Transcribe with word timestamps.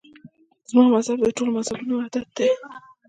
زما 0.69 0.83
مذهب 0.95 1.17
د 1.23 1.27
ټولو 1.37 1.51
مذهبونو 1.57 1.93
وحدت 1.95 2.27
دی. 2.37 2.49